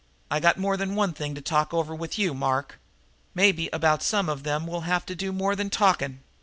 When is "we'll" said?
4.65-4.81